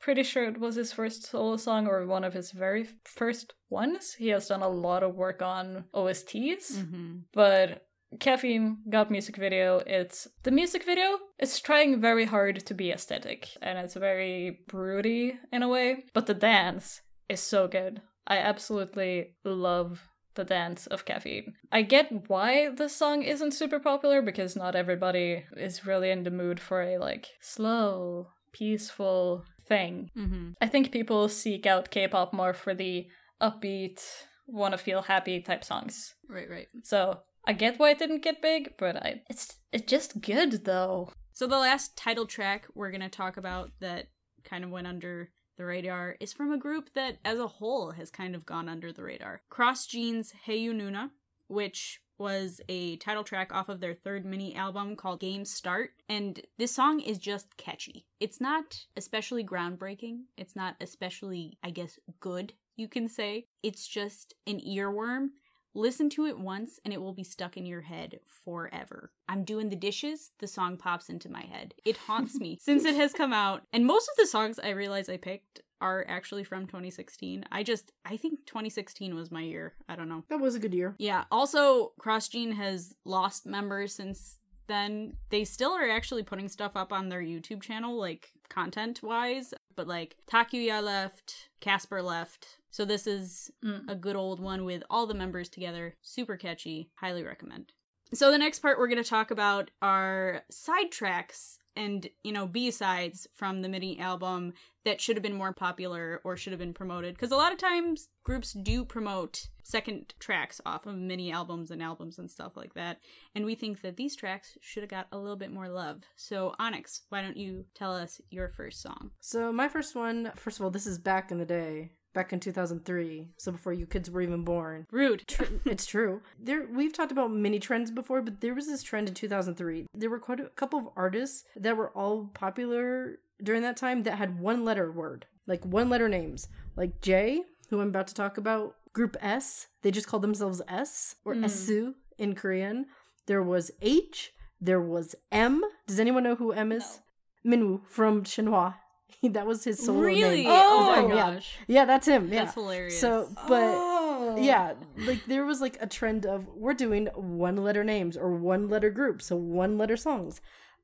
[0.00, 4.14] Pretty sure it was his first solo song or one of his very first ones.
[4.14, 7.16] He has done a lot of work on OSTs, Mm-hmm.
[7.32, 7.84] but
[8.20, 9.82] Caffeine got music video.
[9.86, 15.38] It's the music video is trying very hard to be aesthetic and it's very broody
[15.52, 18.00] in a way, but the dance is so good.
[18.26, 20.00] I absolutely love
[20.36, 21.54] the dance of caffeine.
[21.72, 26.30] I get why this song isn't super popular because not everybody is really in the
[26.30, 30.10] mood for a like slow, peaceful thing.
[30.16, 30.50] Mm-hmm.
[30.60, 33.08] I think people seek out K-pop more for the
[33.40, 34.02] upbeat,
[34.46, 36.14] want to feel happy type songs.
[36.28, 36.68] Right, right.
[36.82, 41.12] So I get why it didn't get big, but I it's it's just good though.
[41.32, 44.08] So the last title track we're gonna talk about that
[44.44, 48.10] kind of went under the radar is from a group that as a whole has
[48.10, 49.42] kind of gone under the radar.
[49.50, 51.10] CrossGene Hey You Nuna,
[51.48, 55.90] which was a title track off of their third mini album called Game Start.
[56.08, 58.06] And this song is just catchy.
[58.20, 60.22] It's not especially groundbreaking.
[60.36, 63.46] It's not especially, I guess, good, you can say.
[63.62, 65.28] It's just an earworm.
[65.74, 69.12] Listen to it once and it will be stuck in your head forever.
[69.28, 71.74] I'm doing the dishes, the song pops into my head.
[71.84, 73.62] It haunts me since it has come out.
[73.72, 77.44] And most of the songs I realize I picked are actually from 2016.
[77.52, 79.74] I just, I think 2016 was my year.
[79.88, 80.24] I don't know.
[80.28, 80.94] That was a good year.
[80.98, 81.24] Yeah.
[81.30, 85.14] Also, CrossGene has lost members since then.
[85.30, 89.54] They still are actually putting stuff up on their YouTube channel, like content wise.
[89.76, 92.58] But like Takuya left, Casper left.
[92.70, 93.88] So this is Mm.
[93.88, 95.94] a good old one with all the members together.
[96.02, 96.90] Super catchy.
[96.96, 97.72] Highly recommend.
[98.14, 102.46] So the next part we're going to talk about are side tracks and, you know,
[102.46, 104.52] B-sides from the mini album
[104.84, 107.58] that should have been more popular or should have been promoted because a lot of
[107.58, 112.74] times groups do promote second tracks off of mini albums and albums and stuff like
[112.74, 112.98] that.
[113.34, 116.02] And we think that these tracks should have got a little bit more love.
[116.16, 119.12] So Onyx, why don't you tell us your first song?
[119.20, 122.40] So my first one, first of all, this is back in the day, back in
[122.40, 124.86] 2003, so before you kids were even born.
[124.90, 125.24] Rude.
[125.64, 126.22] it's true.
[126.38, 129.86] There we've talked about many trends before, but there was this trend in 2003.
[129.94, 134.18] There were quite a couple of artists that were all popular during that time that
[134.18, 138.38] had one letter word, like one letter names, like J, who I'm about to talk
[138.38, 141.34] about, Group S, they just called themselves S or.
[141.34, 141.44] Hmm.
[141.44, 142.86] Esu in Korean.
[143.26, 145.62] There was H, there was M.
[145.86, 147.00] Does anyone know who M is?
[147.46, 148.74] Minwoo from Shinhwa.
[149.22, 150.42] that was his solo really?
[150.44, 150.46] name.
[150.50, 151.56] Oh my my gosh.
[151.66, 152.32] Yeah, that's him.
[152.32, 152.44] Yeah.
[152.44, 153.00] That's hilarious.
[153.00, 154.36] So, but Oh.
[154.38, 158.68] yeah, like there was like a trend of we're doing one letter names or one
[158.68, 160.40] letter groups, so one letter songs.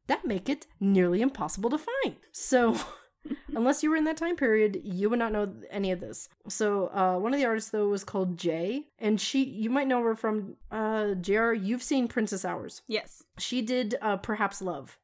[0.07, 2.17] That make it nearly impossible to find.
[2.33, 2.77] So
[3.55, 6.29] unless you were in that time period, you would not know any of this.
[6.49, 10.03] So uh, one of the artists though was called Jay, and she you might know
[10.03, 11.53] her from uh, JR.
[11.53, 12.83] You've seen Princess Hours.
[12.87, 13.23] yes.
[13.39, 14.99] She did uh, Perhaps Love.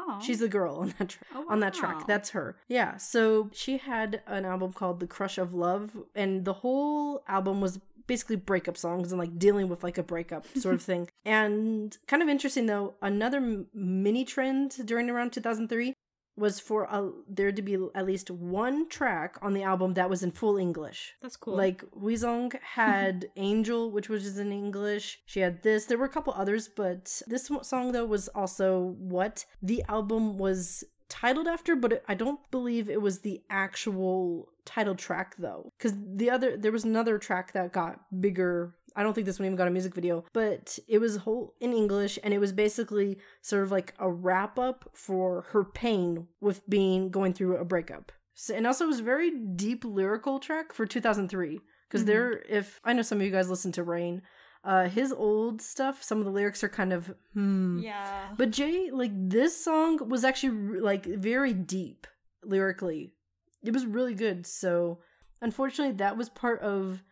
[0.00, 0.20] Oh.
[0.22, 2.06] She's the girl on that Oh, on that track.
[2.06, 2.56] That's her.
[2.68, 2.96] Yeah.
[2.98, 7.80] So she had an album called The Crush of Love, and the whole album was
[8.06, 11.08] basically breakup songs and like dealing with like a breakup sort of thing.
[11.24, 15.92] And kind of interesting though, another mini trend during around 2003
[16.38, 20.22] was for a, there to be at least one track on the album that was
[20.22, 21.14] in full English.
[21.20, 21.56] That's cool.
[21.56, 25.20] Like Wheesung had Angel, which was in English.
[25.26, 25.86] She had this.
[25.86, 30.84] There were a couple others, but this song though was also what the album was
[31.08, 35.72] titled after, but it, I don't believe it was the actual title track though.
[35.78, 38.74] Cuz the other there was another track that got bigger.
[38.98, 41.72] I don't think this one even got a music video, but it was whole in
[41.72, 46.68] English and it was basically sort of like a wrap up for her pain with
[46.68, 48.10] being going through a breakup.
[48.34, 52.06] So, and also it was a very deep lyrical track for 2003 because Mhm.
[52.06, 52.42] there.
[52.48, 54.22] If I know some of you guys listen to Rain,
[54.64, 57.78] uh, his old stuff, some of the lyrics are kind of hmm.
[57.78, 58.34] Yeah.
[58.36, 62.06] But Jay, like this song was actually like very deep
[62.44, 63.14] lyrically.
[63.62, 64.46] It was really good.
[64.46, 64.98] So,
[65.40, 67.02] unfortunately, that was part of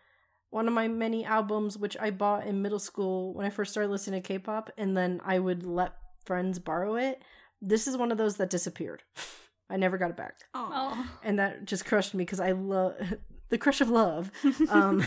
[0.51, 3.91] one of my many albums which I bought in middle school when I first started
[3.91, 7.23] listening to K-pop and then I would let friends borrow it.
[7.61, 9.03] This is one of those that disappeared.
[9.71, 10.35] I never got it back.
[10.55, 11.09] Oh.
[11.25, 12.95] And that just crushed me because I love
[13.49, 14.31] the crush of love.
[14.71, 15.07] Um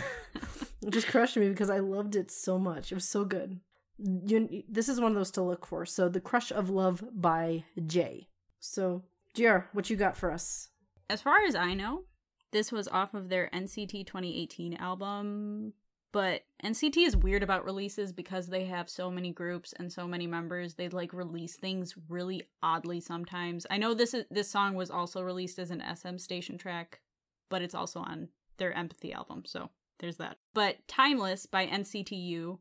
[0.82, 2.90] it just crushed me because I loved it so much.
[2.90, 3.60] It was so good.
[3.98, 5.84] You, this is one of those to look for.
[5.84, 8.28] So, The Crush of Love by Jay.
[8.58, 9.02] So,
[9.34, 10.70] JR, what you got for us?
[11.10, 12.04] As far as I know,
[12.52, 15.72] this was off of their NCT 2018 album.
[16.12, 20.26] But NCT is weird about releases because they have so many groups and so many
[20.26, 20.74] members.
[20.74, 23.64] They like release things really oddly sometimes.
[23.70, 27.00] I know this is this song was also released as an SM station track,
[27.48, 29.44] but it's also on their Empathy album.
[29.46, 30.38] So there's that.
[30.52, 32.58] But Timeless by NCT U.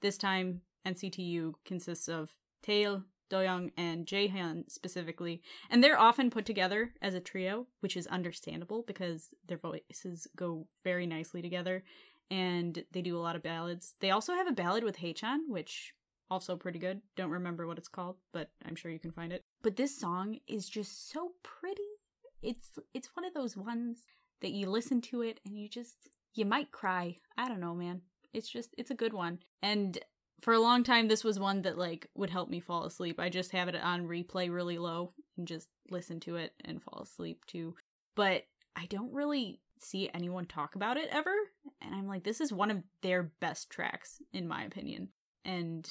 [0.00, 5.42] This time NCT U consists of Taeil, Doyoung, and Jaehyun specifically.
[5.70, 10.66] And they're often put together as a trio, which is understandable because their voices go
[10.84, 11.84] very nicely together
[12.30, 13.94] and they do a lot of ballads.
[14.00, 15.94] They also have a ballad with Haechan, which
[16.30, 17.00] also pretty good.
[17.16, 19.44] Don't remember what it's called, but I'm sure you can find it.
[19.62, 21.82] But this song is just so pretty.
[22.42, 24.04] It's it's one of those ones
[24.40, 25.96] that you listen to it and you just
[26.34, 27.16] you might cry.
[27.36, 28.02] I don't know, man.
[28.32, 29.40] It's just it's a good one.
[29.62, 29.98] And
[30.40, 33.18] for a long time this was one that like would help me fall asleep.
[33.18, 37.02] I just have it on replay really low and just listen to it and fall
[37.02, 37.74] asleep too.
[38.14, 38.44] But
[38.76, 41.34] I don't really see anyone talk about it ever.
[41.80, 45.08] And I'm like, this is one of their best tracks, in my opinion.
[45.44, 45.88] And,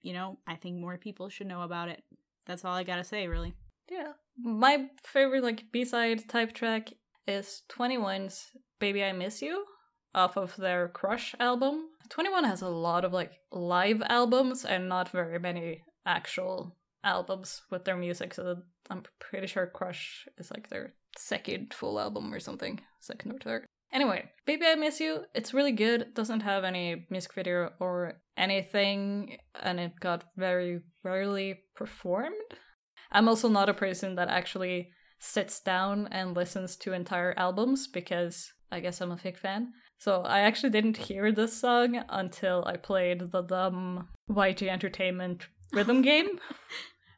[0.00, 2.02] you know, I think more people should know about it.
[2.46, 3.54] That's all I gotta say, really.
[3.90, 4.12] Yeah.
[4.38, 6.92] My favorite like B-side type track
[7.26, 9.64] is 2NE1's Baby I Miss You
[10.14, 11.88] off of their Crush album.
[12.12, 17.84] 2NE1 has a lot of like live albums and not very many actual albums with
[17.84, 18.56] their music, so
[18.90, 23.66] I'm pretty sure Crush is like their second full album or something, second or third.
[23.92, 26.14] Anyway, Baby I Miss You, it's really good.
[26.14, 32.34] Doesn't have any music video or anything, and it got very rarely performed.
[33.10, 38.50] I'm also not a person that actually sits down and listens to entire albums because
[38.70, 39.72] I guess I'm a fake fan.
[40.02, 46.02] So I actually didn't hear this song until I played the dumb YG Entertainment rhythm
[46.10, 46.40] game.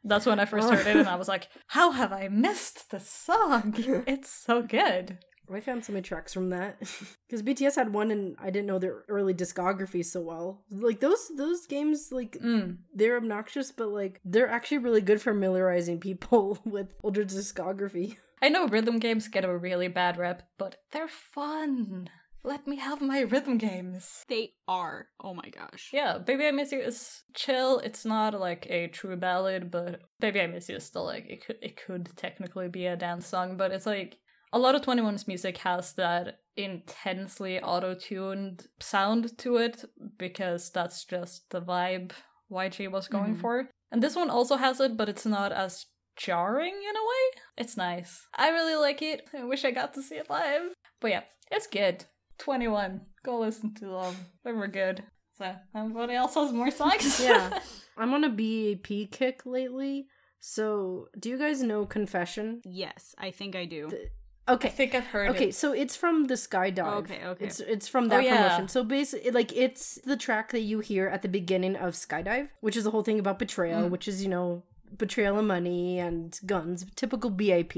[0.03, 3.09] That's when I first heard it, and I was like, "How have I missed this
[3.09, 3.73] song?
[4.07, 5.17] It's so good."
[5.51, 6.77] I found so many tracks from that
[7.27, 10.63] because BTS had one, and I didn't know their early discography so well.
[10.69, 12.77] Like those those games, like Mm.
[12.93, 18.17] they're obnoxious, but like they're actually really good for familiarizing people with older discography.
[18.43, 22.09] I know rhythm games get a really bad rep, but they're fun.
[22.45, 24.23] Let me have my rhythm games.
[24.27, 25.07] They are.
[25.19, 25.89] Oh my gosh.
[25.91, 27.79] Yeah, Baby I Miss You is chill.
[27.79, 31.43] It's not like a true ballad, but Baby I Miss You is still like it
[31.43, 34.19] could it could technically be a dance song, but it's like
[34.53, 39.83] a lot of 2NE1's music has that intensely auto-tuned sound to it
[40.17, 42.11] because that's just the vibe
[42.51, 43.41] YG was going Mhm.
[43.41, 43.69] for.
[43.91, 47.41] And this one also has it, but it's not as jarring in a way.
[47.57, 48.27] It's nice.
[48.35, 49.27] I really like it.
[49.33, 50.73] I wish I got to see it live.
[51.01, 52.05] But yeah, it's good.
[52.39, 53.01] 2NE1.
[53.23, 54.15] Go listen to them.
[54.43, 55.03] They were good.
[55.37, 57.19] So, everybody else has more songs?
[57.23, 57.59] Yeah.
[57.97, 60.07] I'm on a BAP kick lately.
[60.39, 62.61] So, do you guys know Confession?
[62.65, 63.89] Yes, I think I do.
[63.89, 64.09] The-
[64.47, 65.55] I think I've heard Okay, it.
[65.55, 66.97] so it's from the Skydive.
[66.97, 67.45] Okay, okay.
[67.47, 68.43] It's it's from Oh, that yeah.
[68.45, 68.67] promotion.
[68.67, 72.77] So basically, like it's the track that you hear at the beginning of Skydive, which
[72.77, 73.89] is the whole thing about betrayal, Mm.
[73.89, 74.61] which is you know
[74.95, 77.73] betrayal and money and guns, typical BAP.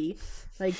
[0.60, 0.76] Like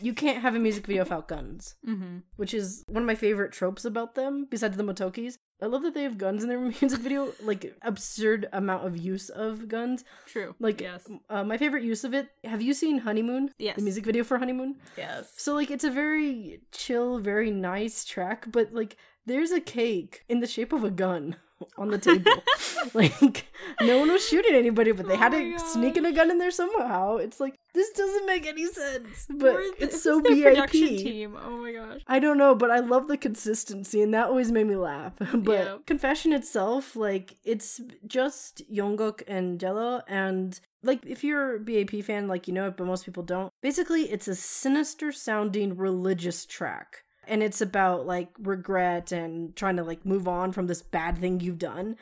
[0.00, 2.18] you can't have a music video without guns, Mm-hmm.
[2.36, 4.46] which is one of my favorite tropes about them.
[4.50, 7.32] Besides the Matokis, I love that they have guns in their music video.
[7.42, 10.04] Like absurd amount of use of guns.
[10.26, 10.54] True.
[10.58, 11.06] Like yes.
[11.30, 12.28] uh, my favorite use of it.
[12.44, 13.50] Have you seen Honeymoon?
[13.58, 13.76] Yes.
[13.76, 14.76] The music video for Honeymoon.
[14.96, 15.32] Yes.
[15.36, 20.40] So like it's a very chill, very nice track, but like there's a cake in
[20.40, 21.36] the shape of a gun
[21.78, 22.32] on the table.
[22.94, 23.46] like
[23.80, 26.12] no one was shooting anybody, but they oh had Oh to my sneak in a
[26.12, 27.16] gun in there somehow.
[27.16, 29.26] It's like this doesn't make any sense.
[29.30, 30.98] But the- it's so their production BAP.
[30.98, 31.38] team.
[31.42, 32.02] Oh my gosh.
[32.06, 35.14] I don't know, but I love the consistency, and that always made me laugh.
[35.34, 35.76] but Yeah.
[35.86, 42.28] Confession itself, like, it's just Yongguk and Zelo, and like, if you're a BAP fan,
[42.28, 43.50] like, you know it, but most people don't.
[43.62, 47.04] Basically, it's a sinister sounding religious track.
[47.26, 51.40] And it's about like regret and trying to like move on from this bad thing
[51.40, 51.96] you've done.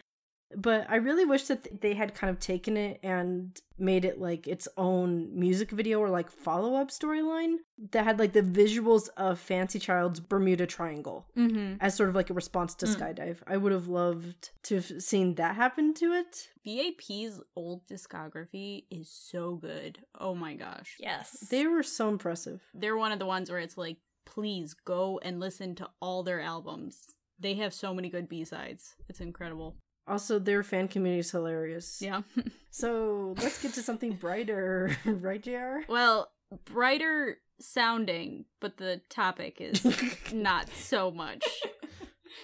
[0.57, 4.49] But I really wish that they had kind of taken it and made it like
[4.49, 7.59] its own music video or like follow up storyline
[7.93, 11.75] that had like the visuals of Fanxy Child's Bermuda Triangle Mm-hmm.
[11.81, 12.97] as sort of like a response to Mm.
[12.97, 13.37] Skydive.
[13.47, 16.49] I would have loved to have seen that happen to it.
[16.65, 20.01] BAP's old discography is so good.
[20.19, 20.97] Oh my gosh.
[20.99, 21.31] Yes.
[21.49, 22.67] They were so impressive.
[22.75, 23.99] They're one of the ones where it's like,
[24.31, 27.15] please go and listen to all their albums.
[27.39, 28.95] They have so many good B-sides.
[29.09, 29.77] It's incredible.
[30.07, 31.99] Also, their fan community is hilarious.
[32.01, 32.23] Yeah.
[32.73, 35.79] So let's get to something brighter, right, JR?
[35.89, 36.31] well,
[36.65, 39.85] brighter sounding, but the topic is
[40.33, 41.45] not so much.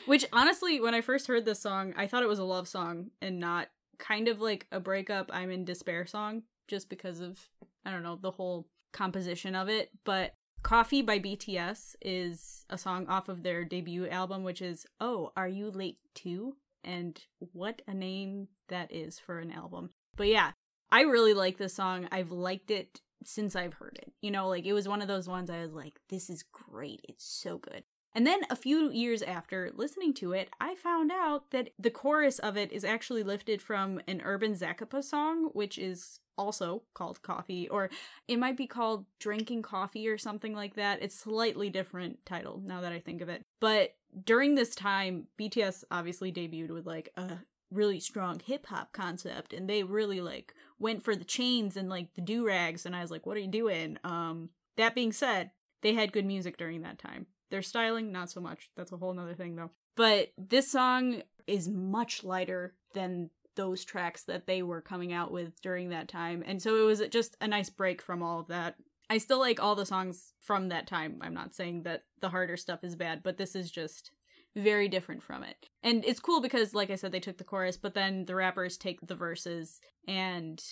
[0.06, 3.12] Which honestly, when I first heard this song, I thought it was a love song
[3.22, 3.68] and not
[4.00, 7.38] kind of like a breakup I'm in despair song just because of
[7.84, 10.34] I don't know, the whole composition of it, but
[10.66, 15.46] Coffee by BTS is a song off of their debut album which is Oh, Are
[15.46, 16.56] You Late Too?
[16.82, 19.90] And what a name that is for an album.
[20.16, 20.50] But yeah,
[20.90, 22.08] I really like this song.
[22.10, 24.12] I've liked it since I've heard it.
[24.20, 27.00] You know, like it was one of those ones I was like, this is great.
[27.08, 27.84] It's so good.
[28.12, 32.40] And then a few years after listening to it, I found out that the chorus
[32.40, 37.68] of it is actually lifted from an Urban Zakapa song, which is also called Coffee,
[37.68, 37.90] or
[38.28, 41.02] it might be called Drinking Coffee or something like that.
[41.02, 43.44] It's slightly different title now that I think of it.
[43.60, 43.94] But
[44.24, 47.38] during this time, BTS obviously debuted with like a
[47.70, 52.14] really strong hip hop concept and they really like went for the chains and like
[52.14, 55.50] the do rags and I was like what are you doing um that being said
[55.82, 59.12] they had good music during that time their styling not so much that's a whole
[59.12, 64.80] nother thing though but this song is much lighter than those tracks that they were
[64.80, 68.22] coming out with during that time and so it was just a nice break from
[68.22, 68.76] all of that
[69.08, 71.18] I still like all the songs from that time.
[71.20, 74.10] I'm not saying that the harder stuff is bad, but this is just
[74.56, 75.68] very different from it.
[75.82, 78.76] And it's cool because, like I said, they took the chorus, but then the rappers
[78.76, 80.62] take the verses, and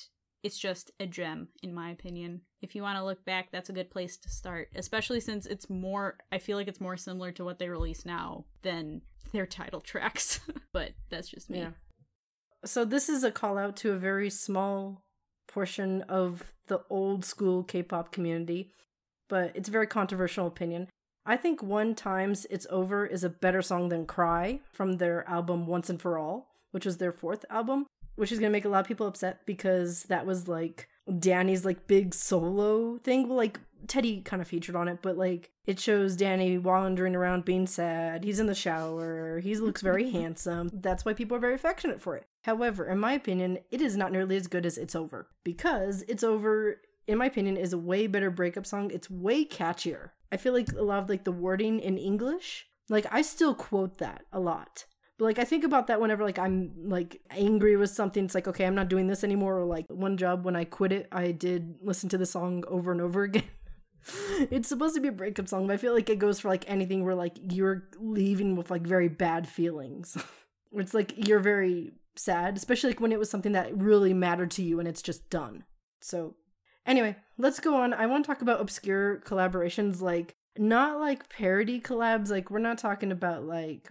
[0.43, 2.41] it's just a gem, in my opinion.
[2.61, 5.71] If you want to look back, that's a good place to start, especially since it's
[5.71, 9.81] more, I feel like it's more similar to what they release now than their title
[9.81, 10.41] tracks.
[10.73, 11.61] but that's just me.
[11.61, 11.71] Yeah.
[12.65, 15.03] So this is a call out to a very small
[15.47, 18.71] portion of the old school K-pop community,
[19.29, 20.89] but it's a very controversial opinion.
[21.27, 25.91] I think 1TYM's It's Over is a better song than Cry from their album Once
[25.91, 28.81] and For All, which was their fourth album, which is going to make a lot
[28.81, 33.29] of people upset because that was like Danny's like big solo thing.
[33.29, 37.45] Well, like Teddy kind of featured on it, but like it shows Danny wandering around
[37.45, 38.25] being sad.
[38.25, 39.41] He's in the shower.
[39.41, 40.71] He looks very handsome.
[40.73, 42.27] That's why people are very affectionate for it.
[42.43, 46.25] However, in my opinion, it is not nearly as good as It's Over because It's
[46.25, 48.91] Over, in my opinion, is a way better breakup song.
[48.91, 50.11] It's way catchier.
[50.31, 53.99] I feel like a lot of like the wording in English, like I still quote
[53.99, 54.85] that a lot.
[55.17, 58.49] But like I think about that whenever like I'm like angry with something, it's like
[58.49, 59.61] okay, I'm not doing this anymore.
[59.61, 62.91] Or like one job when I quit it, I did listen to the song over
[62.91, 63.45] and over again.
[64.51, 66.65] It's supposed to be a breakup song, but I feel like it goes for like
[66.69, 70.17] anything where like you're leaving with like very bad feelings.
[70.73, 74.63] it's like you're very sad, especially like when it was something that really mattered to
[74.63, 75.65] you and it's just done.
[76.01, 76.35] So
[76.87, 77.95] anyway, let's go on.
[77.95, 82.31] I want to talk about obscure collaborations, like not like parody collabs.
[82.31, 83.91] Like we're not talking about like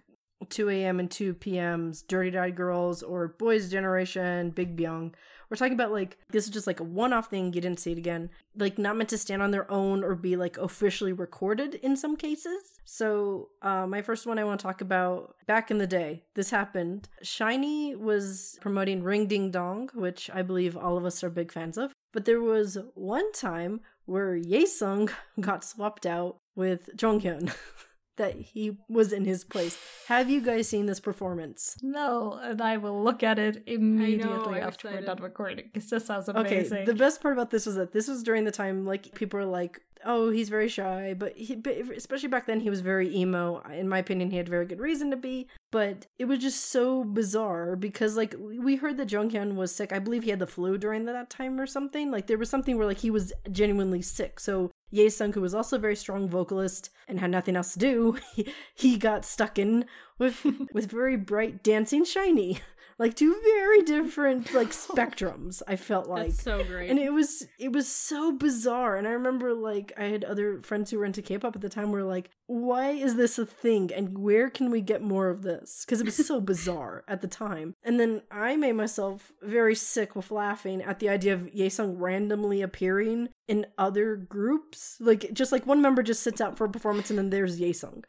[0.49, 0.99] 2 a.m.
[0.99, 5.13] and 2 p.m.'s Dirty Dyed Girls or Boys Generation, Big Byung.
[5.53, 7.53] We're talking about like this is just like a one-off thing.
[7.53, 8.31] You didn't see it again.
[8.57, 12.15] Like not meant to stand on their own or be like officially recorded in some
[12.17, 12.79] cases.
[12.85, 16.23] So uh, my first one I want to talk about back in the day.
[16.33, 17.07] This happened.
[17.23, 21.77] SHINee was promoting Ring Ding Dong, which I believe all of us are big fans
[21.77, 21.93] of.
[22.13, 27.53] But there was one time where Yesung got swapped out with Jonghyun.
[28.17, 29.77] that he was in his place.
[30.07, 31.77] Have you guys seen this performance?
[31.81, 35.05] No, and I will look at it immediately I'm after we're excited.
[35.05, 36.73] done recording because this sounds amazing.
[36.77, 39.39] Okay, the best part about this was that this was during the time like people
[39.39, 41.61] were like, "Oh, he's very shy," but he,
[41.95, 43.61] especially back then, he was very emo.
[43.71, 47.03] In my opinion, he had very good reason to be, but it was just so
[47.03, 49.91] bizarre because like we heard that Jonghyun was sick.
[49.91, 52.11] I believe he had the flu during that time or something.
[52.11, 54.39] Like there was something where like he was genuinely sick.
[54.39, 58.17] So Yesung, who was also a very strong vocalist and had nothing else to do,
[58.35, 59.85] he, he got stuck in
[60.19, 62.59] with with very bright dancing SHINee.
[62.97, 66.27] Like two very different like spectrums, I felt like.
[66.27, 66.89] That's so great.
[66.89, 68.95] And it was it was so bizarre.
[68.97, 71.91] And I remember like I had other friends who were into K-pop at the time
[71.91, 73.91] were like, "Why is this a thing?
[73.93, 77.27] And where can we get more of this?" Because it was so bizarre at the
[77.27, 77.75] time.
[77.83, 82.61] And then I made myself very sick with laughing at the idea of Yesung randomly
[82.61, 84.97] appearing in other groups.
[84.99, 88.03] Like just like one member just sits out for a performance and then there's Yesung.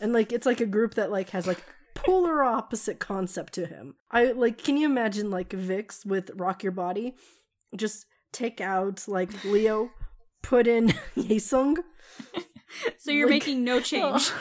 [0.00, 1.64] And like it's like a group that like has like
[1.94, 3.94] polar opposite concept to him.
[4.10, 7.14] I like can you imagine like VIXX with Rock Your Body?
[7.76, 9.90] Just take out like Leo,
[10.42, 11.76] put in Yesung.
[12.98, 14.30] So you're Like- making no change.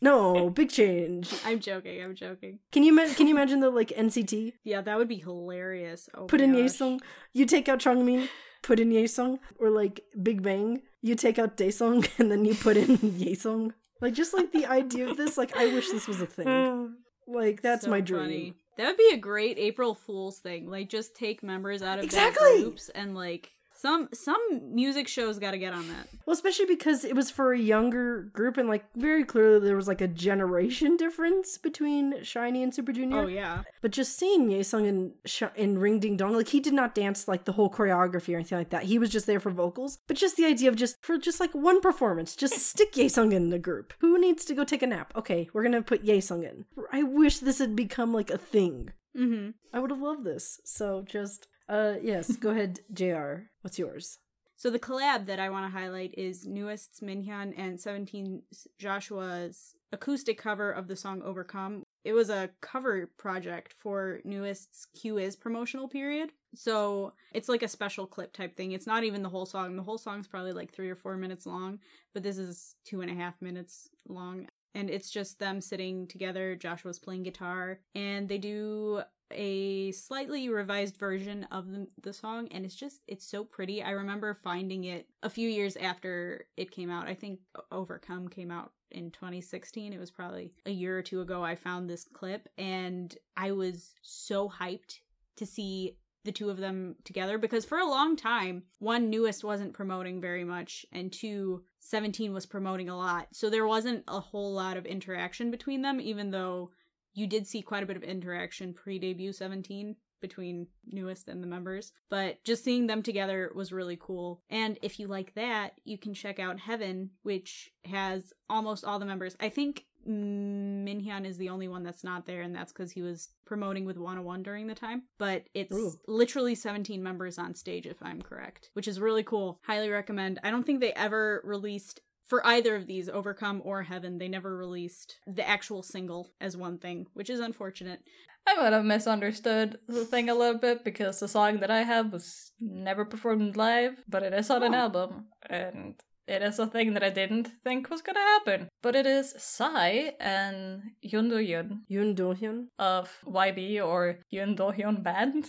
[0.00, 1.32] No, big change.
[1.46, 2.02] I'm joking.
[2.02, 2.58] I'm joking.
[2.72, 4.54] Can you ma- can you imagine the like NCT?
[4.64, 6.08] Yeah, that would be hilarious.
[6.12, 6.62] Oh Put in gosh.
[6.72, 6.98] Yesung.
[7.32, 8.26] You take out Chongmin,
[8.64, 10.82] put in Yesung, or like Big Bang.
[11.02, 13.74] You take out Daesung and then you put in Yesung.
[14.02, 16.94] Like just like the idea of this, like I wish this was a thing.
[17.26, 18.20] Like that's So my dream.
[18.20, 18.54] funny.
[18.76, 20.68] That would be a great April Fool's thing.
[20.68, 22.62] Like just take members out of their Exactly!
[22.62, 23.52] groups and like
[23.82, 24.40] some some
[24.72, 26.06] music shows got to get on that.
[26.24, 29.88] Well, especially because it was for a younger group, and like very clearly there was
[29.88, 33.18] like a generation difference between SHINee and Super Junior.
[33.18, 33.64] Oh yeah.
[33.80, 37.26] But just seeing Yesung in Sh- in Ring Ding Dong, like he did not dance
[37.26, 38.84] like the whole choreography or anything like that.
[38.84, 39.98] He was just there for vocals.
[40.06, 43.50] But just the idea of just for just like one performance, just stick Yesung in
[43.50, 43.94] the group.
[43.98, 45.12] Who needs to go take a nap?
[45.16, 46.66] Okay, we're gonna put Yesung in.
[46.92, 48.92] I wish this had become like a thing.
[49.18, 49.50] Mm-hmm.
[49.74, 50.60] I would have loved this.
[50.64, 54.18] So just uh yes, go ahead, JR What's yours?
[54.56, 58.42] So the collab that I want to highlight is NU'EST's Minhyun and 17
[58.78, 61.82] Joshua's acoustic cover of the song Overcome.
[62.04, 66.30] It was a cover project for NU'EST's Q is promotional period.
[66.54, 68.72] So it's like a special clip type thing.
[68.72, 69.74] It's not even the whole song.
[69.74, 71.80] The whole song's probably like three or four minutes long,
[72.12, 74.46] but this is two and a half minutes long.
[74.74, 76.54] And it's just them sitting together.
[76.54, 79.02] Joshua's playing guitar, and they do
[79.34, 83.82] a slightly revised version of the, the song and it's just it's so pretty.
[83.82, 87.06] I remember finding it a few years after it came out.
[87.06, 91.42] I think overcome came out in 2016 it was probably a year or two ago
[91.42, 94.98] i found this clip and i was so hyped
[95.34, 99.72] to see the two of them together because for a long time one NU'EST wasn't
[99.72, 103.28] promoting very much and two 17 was promoting a lot.
[103.32, 106.70] So there wasn't a whole lot of interaction between them even though
[107.14, 111.48] you did see quite a bit of interaction pre debut 17 between NU'EST and the
[111.48, 114.40] members but just seeing them together was really cool.
[114.48, 119.06] And if you like that you can check out heaven which has almost all the
[119.06, 119.36] members.
[119.40, 123.28] I think minhyun is the only one that's not there and that's because he was
[123.44, 125.92] promoting with 101 during the time but it's Ooh.
[126.08, 129.60] literally 17 members on stage if i'm correct which is really cool.
[129.62, 130.40] Highly recommend.
[130.42, 134.56] I don't think they ever released for either of these, Overcome or Heaven, they never
[134.56, 138.00] released the actual single as one thing, which is unfortunate.
[138.46, 142.12] I might have misunderstood the thing a little bit because the song that I have
[142.12, 144.78] was never performed live, but it is on an Oh.
[144.78, 145.94] album, and
[146.26, 148.68] it is a thing that I didn't think was gonna happen.
[148.82, 152.66] But it is Psy and Yoon Do Hyun Yoon Do Hyun.
[152.80, 155.46] of YB or Yoon Do Hyun Band,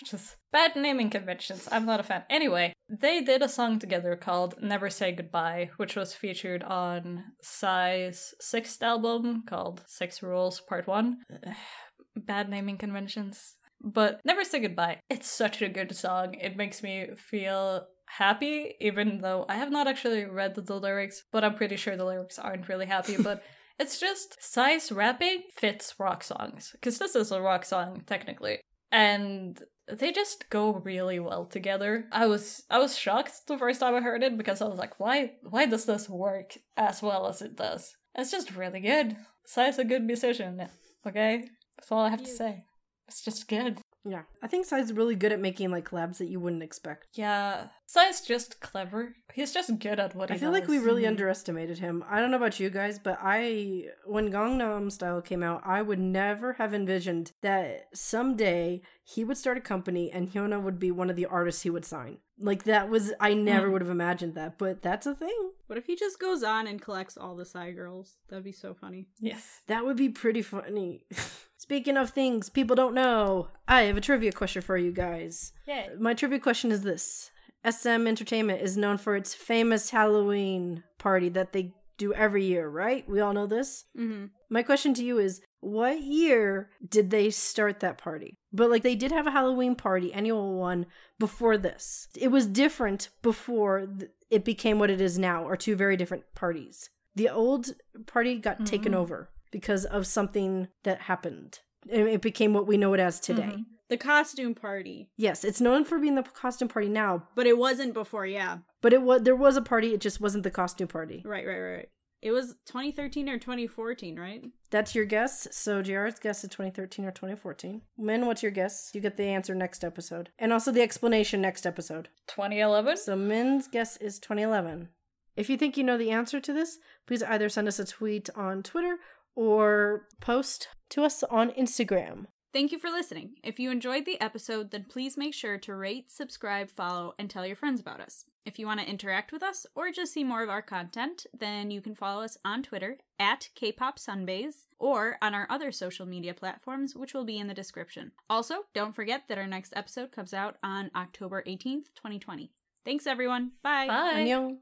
[0.00, 1.68] which is bad naming conventions.
[1.70, 2.24] I'm not a fan.
[2.28, 8.34] Anyway, they did a song together called Never Say Goodbye, which was featured on Psy's
[8.40, 11.18] sixth album called Six Rules Part 1.
[12.16, 13.56] bad naming conventions.
[13.80, 15.00] But Never Say Goodbye.
[15.10, 16.34] It's such a good song.
[16.34, 21.44] It makes me feel happy, even though I have not actually read the lyrics, but
[21.44, 23.16] I'm pretty sure the lyrics aren't really happy.
[23.22, 23.42] But
[23.78, 26.70] it's just Psy's rapping fits rock songs.
[26.72, 28.60] Because this is a rock song, technically.
[28.92, 32.06] And they just go really well together.
[32.10, 34.98] I was I was shocked the first time I heard it because I was like,
[34.98, 37.94] why why does this work as well as it does?
[38.14, 39.16] It's just really good.
[39.44, 40.68] Psy's a good musician.
[41.06, 41.44] Okay?
[41.76, 42.64] That's all I have to say.
[43.08, 43.80] It's just good.
[44.06, 47.06] Yeah, I think Psy's really good at making like collabs that you wouldn't expect.
[47.14, 47.68] Yeah.
[47.86, 49.14] Psy's just clever.
[49.32, 50.42] He's just good at what he does.
[50.42, 50.84] I feel like we does.
[50.84, 51.08] really Mhm.
[51.08, 52.04] underestimated him.
[52.08, 55.98] I don't know about you guys, but I when Gangnam Style came out, I would
[55.98, 61.08] never have envisioned that someday he would start a company and Hyuna would be one
[61.08, 62.18] of the artists he would sign.
[62.38, 63.72] Like that was I never Mm.
[63.72, 65.52] would have imagined that, but that's a thing.
[65.66, 68.16] What if he just goes on and collects all the Psy girls?
[68.28, 69.08] That'd be so funny.
[69.18, 69.62] Yes.
[69.66, 71.06] That would be pretty funny.
[71.64, 75.54] Speaking of things people don't know, I have a trivia question for you guys.
[75.66, 75.88] Yay.
[75.98, 77.30] My trivia question is this
[77.66, 83.08] SM Entertainment is known for its famous Halloween party that they do every year, right?
[83.08, 83.86] We all know this.
[83.98, 84.26] Mm-hmm.
[84.50, 88.36] My question to you is what year did they start that party?
[88.52, 90.84] But like they did have a Halloween party, annual one,
[91.18, 92.08] before this.
[92.14, 93.88] It was different before
[94.28, 96.90] it became what it is now, are two very different parties.
[97.14, 97.68] The old
[98.06, 98.96] party got taken Mhm.
[98.96, 101.60] over because of something that happened.
[101.88, 103.52] And it became what we know it as today.
[103.54, 103.64] Mhm.
[103.88, 107.94] The costume party, Yes, it's known for being the costume party now, but it wasn't
[107.94, 108.26] before.
[108.26, 111.22] Yeah, but it was there was a party, it just wasn't the costume party.
[111.24, 111.88] right, right, right.
[112.20, 114.42] It was 2013 or 2014, right?
[114.70, 115.46] That's your guess.
[115.52, 117.82] So JR's guess is 2013 or 2014.
[117.96, 118.90] Min, what's your guess?
[118.94, 120.30] You get the answer next episode.
[120.38, 122.08] And also the explanation next episode.
[122.26, 122.96] 2011?
[122.96, 124.88] So Min's guess is 2011.
[125.36, 128.30] If you think you know the answer to this, please either send us a tweet
[128.34, 128.96] on Twitter
[129.34, 132.26] or post to us on Instagram.
[132.52, 133.34] Thank you for listening.
[133.42, 137.44] If you enjoyed the episode, then please make sure to rate, subscribe, follow, and tell
[137.44, 138.26] your friends about us.
[138.46, 141.72] If you want to interact with us or just see more of our content, then
[141.72, 146.94] you can follow us on Twitter at kpopsunbaze or on our other social media platforms,
[146.94, 148.12] which will be in the description.
[148.30, 152.52] Also, don't forget that our next episode comes out on October 18th, 2020.
[152.84, 153.52] Thanks, everyone.
[153.64, 153.88] Bye.
[153.88, 154.12] Bye.
[154.14, 154.58] Annyeong.